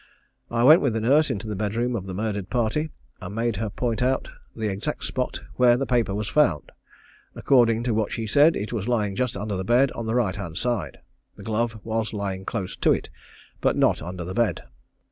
I 0.49 0.63
went 0.63 0.81
with 0.81 0.93
the 0.93 0.99
nurse 0.99 1.29
into 1.29 1.47
the 1.47 1.55
bed 1.55 1.75
room 1.75 1.95
of 1.95 2.07
the 2.07 2.15
murdered 2.15 2.49
party, 2.49 2.89
and 3.21 3.35
made 3.35 3.57
her 3.57 3.69
point 3.69 4.01
out 4.01 4.29
the 4.55 4.65
exact 4.67 5.03
spot 5.03 5.41
where 5.57 5.77
the 5.77 5.85
paper 5.85 6.15
was 6.15 6.27
found. 6.27 6.71
According 7.35 7.83
to 7.83 7.93
what 7.93 8.11
she 8.11 8.25
said 8.25 8.55
it 8.55 8.73
was 8.73 8.87
lying 8.87 9.15
just 9.15 9.37
under 9.37 9.55
the 9.55 9.63
bed 9.63 9.91
on 9.91 10.07
the 10.07 10.15
right 10.15 10.35
hand 10.37 10.57
side. 10.57 11.01
The 11.35 11.43
glove 11.43 11.79
was 11.83 12.13
lying 12.13 12.45
close 12.45 12.75
to 12.77 12.91
it, 12.91 13.09
but 13.61 13.77
not 13.77 14.01
under 14.01 14.23
the 14.23 14.33
bed. 14.33 14.63